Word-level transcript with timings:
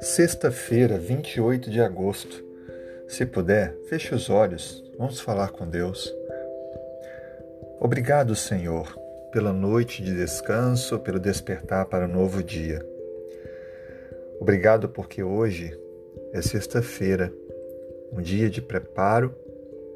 Sexta-feira, 0.00 0.98
28 0.98 1.70
de 1.70 1.78
agosto. 1.78 2.42
Se 3.06 3.26
puder, 3.26 3.76
feche 3.86 4.14
os 4.14 4.30
olhos, 4.30 4.82
vamos 4.96 5.20
falar 5.20 5.50
com 5.50 5.68
Deus. 5.68 6.10
Obrigado, 7.78 8.34
Senhor, 8.34 8.98
pela 9.30 9.52
noite 9.52 10.02
de 10.02 10.14
descanso, 10.14 10.98
pelo 11.00 11.20
despertar 11.20 11.84
para 11.84 12.06
o 12.06 12.08
novo 12.08 12.42
dia. 12.42 12.82
Obrigado 14.40 14.88
porque 14.88 15.22
hoje 15.22 15.78
é 16.32 16.40
sexta-feira, 16.40 17.30
um 18.10 18.22
dia 18.22 18.48
de 18.48 18.62
preparo 18.62 19.34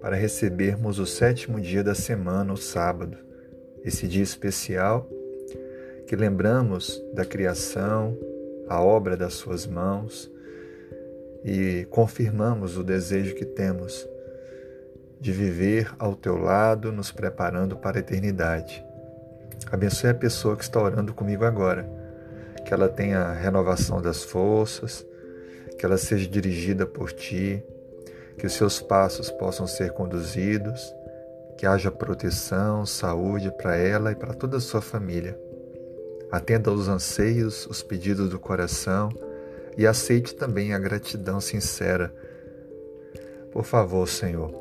para 0.00 0.16
recebermos 0.16 0.98
o 0.98 1.04
sétimo 1.04 1.60
dia 1.60 1.84
da 1.84 1.94
semana, 1.94 2.54
o 2.54 2.56
sábado, 2.56 3.18
esse 3.84 4.08
dia 4.08 4.22
especial 4.22 5.06
que 6.06 6.16
lembramos 6.16 7.00
da 7.12 7.24
criação, 7.24 8.18
a 8.70 8.80
obra 8.80 9.16
das 9.16 9.34
Suas 9.34 9.66
mãos 9.66 10.30
e 11.44 11.86
confirmamos 11.90 12.78
o 12.78 12.84
desejo 12.84 13.34
que 13.34 13.44
temos 13.44 14.08
de 15.20 15.32
viver 15.32 15.92
ao 15.98 16.14
Teu 16.14 16.36
lado, 16.36 16.92
nos 16.92 17.10
preparando 17.10 17.76
para 17.76 17.98
a 17.98 18.00
eternidade. 18.00 18.82
Abençoe 19.72 20.10
a 20.10 20.14
pessoa 20.14 20.56
que 20.56 20.62
está 20.62 20.80
orando 20.80 21.12
comigo 21.12 21.44
agora, 21.44 21.84
que 22.64 22.72
ela 22.72 22.88
tenha 22.88 23.32
renovação 23.32 24.00
das 24.00 24.22
forças, 24.22 25.04
que 25.76 25.84
ela 25.84 25.98
seja 25.98 26.28
dirigida 26.28 26.86
por 26.86 27.10
Ti, 27.12 27.62
que 28.38 28.46
os 28.46 28.52
seus 28.52 28.80
passos 28.80 29.30
possam 29.32 29.66
ser 29.66 29.90
conduzidos, 29.92 30.94
que 31.58 31.66
haja 31.66 31.90
proteção, 31.90 32.86
saúde 32.86 33.50
para 33.50 33.76
ela 33.76 34.12
e 34.12 34.14
para 34.14 34.32
toda 34.32 34.58
a 34.58 34.60
sua 34.60 34.80
família. 34.80 35.36
Atenda 36.30 36.70
aos 36.70 36.86
anseios, 36.86 37.66
os 37.66 37.82
pedidos 37.82 38.28
do 38.28 38.38
coração 38.38 39.10
e 39.76 39.86
aceite 39.86 40.34
também 40.34 40.72
a 40.72 40.78
gratidão 40.78 41.40
sincera. 41.40 42.14
Por 43.50 43.64
favor, 43.64 44.06
Senhor, 44.06 44.54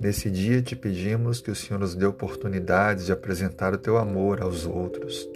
nesse 0.00 0.30
dia 0.30 0.62
te 0.62 0.76
pedimos 0.76 1.40
que 1.40 1.50
o 1.50 1.54
Senhor 1.54 1.80
nos 1.80 1.96
dê 1.96 2.06
oportunidades 2.06 3.06
de 3.06 3.12
apresentar 3.12 3.74
o 3.74 3.78
teu 3.78 3.96
amor 3.96 4.40
aos 4.40 4.64
outros 4.66 5.28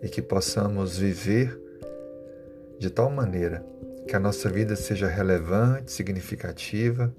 e 0.00 0.08
que 0.08 0.22
possamos 0.22 0.98
viver 0.98 1.58
de 2.78 2.90
tal 2.90 3.10
maneira 3.10 3.64
que 4.06 4.14
a 4.14 4.20
nossa 4.20 4.48
vida 4.48 4.76
seja 4.76 5.08
relevante, 5.08 5.90
significativa 5.90 7.12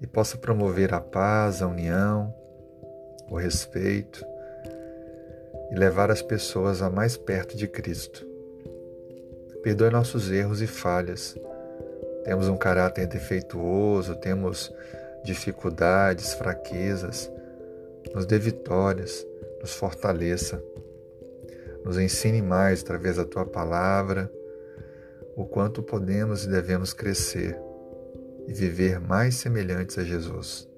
e 0.00 0.06
possa 0.06 0.36
promover 0.36 0.94
a 0.94 1.00
paz, 1.00 1.60
a 1.60 1.66
união, 1.66 2.32
o 3.28 3.36
respeito 3.36 4.24
e 5.70 5.74
levar 5.74 6.10
as 6.10 6.22
pessoas 6.22 6.82
a 6.82 6.90
mais 6.90 7.16
perto 7.16 7.56
de 7.56 7.68
Cristo. 7.68 8.26
Perdoe 9.62 9.90
nossos 9.90 10.30
erros 10.30 10.60
e 10.62 10.66
falhas. 10.66 11.36
Temos 12.24 12.48
um 12.48 12.56
caráter 12.56 13.06
defeituoso, 13.06 14.16
temos 14.16 14.72
dificuldades, 15.24 16.34
fraquezas. 16.34 17.30
Nos 18.14 18.26
dê 18.26 18.38
vitórias, 18.38 19.26
nos 19.60 19.72
fortaleça. 19.72 20.62
Nos 21.84 21.98
ensine 21.98 22.42
mais 22.42 22.82
através 22.82 23.16
da 23.16 23.24
tua 23.24 23.46
palavra 23.46 24.30
o 25.36 25.46
quanto 25.46 25.82
podemos 25.82 26.44
e 26.44 26.48
devemos 26.48 26.92
crescer 26.92 27.58
e 28.46 28.52
viver 28.52 29.00
mais 29.00 29.36
semelhantes 29.36 29.96
a 29.96 30.02
Jesus. 30.02 30.68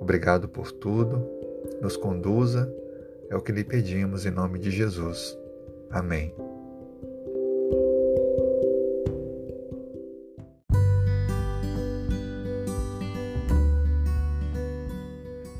Obrigado 0.00 0.48
por 0.48 0.72
tudo. 0.72 1.24
Nos 1.80 1.96
conduza 1.96 2.72
é 3.30 3.36
o 3.36 3.40
que 3.40 3.52
lhe 3.52 3.64
pedimos 3.64 4.26
em 4.26 4.30
nome 4.30 4.58
de 4.58 4.70
Jesus. 4.70 5.36
Amém. 5.90 6.34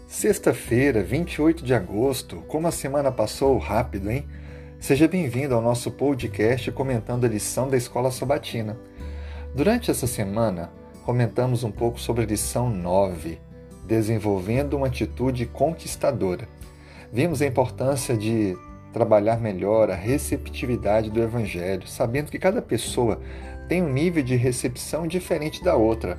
Sexta-feira, 0.07 1.03
28 1.03 1.65
de 1.65 1.75
agosto. 1.75 2.43
Como 2.49 2.67
a 2.67 2.73
semana 2.73 3.13
passou 3.13 3.59
rápido, 3.59 4.11
hein? 4.11 4.27
Seja 4.81 5.07
bem-vindo 5.07 5.55
ao 5.55 5.61
nosso 5.61 5.91
podcast 5.91 6.71
comentando 6.73 7.25
a 7.25 7.29
lição 7.29 7.69
da 7.69 7.77
Escola 7.77 8.11
Sabatina. 8.11 8.79
Durante 9.55 9.91
essa 9.91 10.07
semana, 10.07 10.73
comentamos 11.05 11.63
um 11.63 11.71
pouco 11.71 12.01
sobre 12.01 12.25
a 12.25 12.27
lição 12.27 12.71
9, 12.71 13.39
Desenvolvendo 13.87 14.77
uma 14.79 14.87
Atitude 14.87 15.45
Conquistadora 15.47 16.49
vimos 17.15 17.41
a 17.41 17.47
importância 17.47 18.17
de 18.17 18.59
trabalhar 18.93 19.39
melhor 19.39 19.89
a 19.89 19.95
receptividade 19.95 21.11
do 21.11 21.23
Evangelho, 21.23 21.87
sabendo 21.87 22.29
que 22.29 22.41
cada 22.41 22.61
pessoa 22.61 23.21
tem 23.69 23.81
um 23.81 23.93
nível 23.93 24.21
de 24.21 24.35
recepção 24.35 25.07
diferente 25.07 25.63
da 25.63 25.77
outra. 25.77 26.19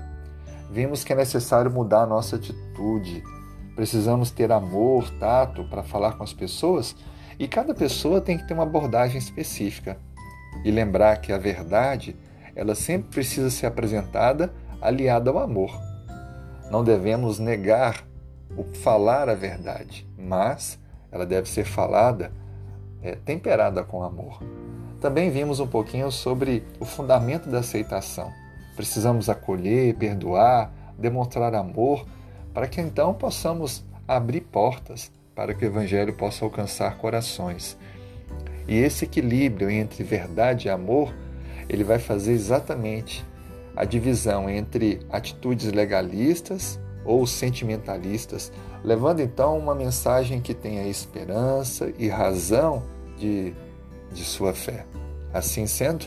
Vimos 0.71 1.03
que 1.03 1.11
é 1.11 1.15
necessário 1.17 1.69
mudar 1.69 2.03
a 2.03 2.07
nossa 2.07 2.37
atitude. 2.37 3.21
Precisamos 3.75 4.31
ter 4.31 4.53
amor, 4.53 5.09
tato 5.19 5.65
para 5.65 5.83
falar 5.83 6.13
com 6.13 6.23
as 6.23 6.31
pessoas 6.31 6.95
e 7.37 7.45
cada 7.45 7.73
pessoa 7.73 8.21
tem 8.21 8.37
que 8.37 8.47
ter 8.47 8.53
uma 8.53 8.63
abordagem 8.63 9.17
específica. 9.17 9.97
E 10.63 10.71
lembrar 10.71 11.17
que 11.17 11.33
a 11.33 11.37
verdade, 11.37 12.15
ela 12.55 12.73
sempre 12.73 13.09
precisa 13.09 13.49
ser 13.49 13.65
apresentada 13.65 14.53
aliada 14.81 15.29
ao 15.29 15.39
amor. 15.39 15.77
Não 16.71 16.85
devemos 16.85 17.37
negar 17.37 18.07
o 18.55 18.63
falar 18.63 19.27
a 19.27 19.35
verdade, 19.35 20.07
mas 20.17 20.79
ela 21.15 21.25
deve 21.25 21.47
ser 21.49 21.63
falada 21.63 22.29
é, 23.01 23.15
temperada 23.15 23.85
com 23.85 24.03
amor. 24.03 24.43
Também 24.99 25.29
vimos 25.31 25.61
um 25.61 25.67
pouquinho 25.67 26.11
sobre 26.11 26.61
o 26.77 26.83
fundamento 26.83 27.49
da 27.49 27.59
aceitação. 27.59 28.33
Precisamos 28.75 29.29
acolher, 29.29 29.95
perdoar, 29.95 30.73
demonstrar 30.97 31.55
amor, 31.55 32.05
para 32.53 32.67
que 32.67 32.81
então 32.81 33.13
possamos 33.13 33.85
abrir 34.05 34.41
portas 34.41 35.09
para 35.33 35.53
que 35.53 35.63
o 35.63 35.67
Evangelho 35.67 36.13
possa 36.13 36.43
alcançar 36.43 36.97
corações. 36.97 37.77
E 38.67 38.75
esse 38.75 39.05
equilíbrio 39.05 39.69
entre 39.69 40.03
verdade 40.03 40.67
e 40.67 40.69
amor, 40.69 41.15
ele 41.69 41.85
vai 41.85 41.97
fazer 41.97 42.33
exatamente 42.33 43.25
a 43.73 43.85
divisão 43.85 44.49
entre 44.49 44.99
atitudes 45.09 45.71
legalistas 45.71 46.77
ou 47.05 47.25
sentimentalistas, 47.25 48.51
levando 48.85 49.19
então 49.19 49.57
uma 49.57 49.73
mensagem 49.73 50.39
que 50.39 50.53
tenha 50.53 50.87
esperança 50.87 51.91
e 51.97 52.07
razão 52.07 52.83
de, 53.17 53.51
de 54.11 54.23
sua 54.23 54.53
fé. 54.53 54.85
Assim 55.33 55.65
sendo, 55.65 56.05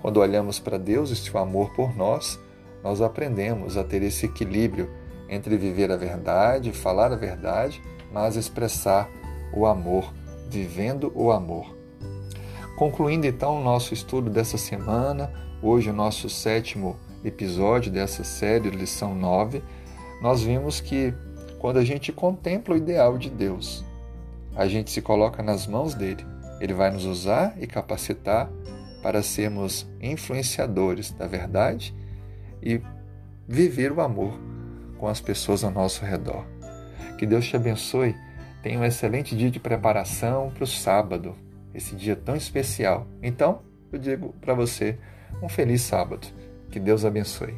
quando 0.00 0.18
olhamos 0.18 0.60
para 0.60 0.78
Deus 0.78 1.10
e 1.10 1.16
seu 1.16 1.36
amor 1.36 1.74
por 1.74 1.96
nós, 1.96 2.38
nós 2.82 3.02
aprendemos 3.02 3.76
a 3.76 3.82
ter 3.82 4.02
esse 4.04 4.26
equilíbrio 4.26 4.88
entre 5.28 5.56
viver 5.56 5.90
a 5.90 5.96
verdade, 5.96 6.72
falar 6.72 7.12
a 7.12 7.16
verdade, 7.16 7.82
mas 8.12 8.36
expressar 8.36 9.10
o 9.52 9.66
amor, 9.66 10.14
vivendo 10.48 11.10
o 11.12 11.32
amor. 11.32 11.76
Concluindo 12.76 13.26
então 13.26 13.60
o 13.60 13.64
nosso 13.64 13.92
estudo 13.92 14.30
dessa 14.30 14.56
semana, 14.56 15.32
hoje 15.60 15.90
o 15.90 15.92
nosso 15.92 16.28
sétimo 16.28 16.96
episódio 17.24 17.90
dessa 17.90 18.22
série, 18.22 18.70
lição 18.70 19.12
9, 19.12 19.60
nós 20.22 20.42
vimos 20.42 20.80
que 20.80 21.12
quando 21.58 21.78
a 21.78 21.84
gente 21.84 22.12
contempla 22.12 22.74
o 22.74 22.78
ideal 22.78 23.18
de 23.18 23.30
Deus, 23.30 23.84
a 24.54 24.66
gente 24.66 24.90
se 24.90 25.02
coloca 25.02 25.42
nas 25.42 25.66
mãos 25.66 25.94
dele. 25.94 26.24
Ele 26.60 26.72
vai 26.72 26.90
nos 26.90 27.04
usar 27.04 27.54
e 27.60 27.66
capacitar 27.66 28.50
para 29.02 29.22
sermos 29.22 29.86
influenciadores 30.00 31.10
da 31.12 31.26
verdade 31.26 31.94
e 32.62 32.80
viver 33.46 33.92
o 33.92 34.00
amor 34.00 34.32
com 34.98 35.06
as 35.06 35.20
pessoas 35.20 35.62
ao 35.62 35.70
nosso 35.70 36.04
redor. 36.04 36.44
Que 37.18 37.26
Deus 37.26 37.46
te 37.46 37.56
abençoe. 37.56 38.14
Tenha 38.62 38.80
um 38.80 38.84
excelente 38.84 39.36
dia 39.36 39.50
de 39.50 39.60
preparação 39.60 40.50
para 40.50 40.64
o 40.64 40.66
sábado, 40.66 41.36
esse 41.74 41.94
dia 41.94 42.16
tão 42.16 42.34
especial. 42.34 43.06
Então, 43.22 43.60
eu 43.92 43.98
digo 43.98 44.34
para 44.40 44.54
você 44.54 44.98
um 45.42 45.48
feliz 45.48 45.82
sábado. 45.82 46.26
Que 46.70 46.80
Deus 46.80 47.04
abençoe. 47.04 47.54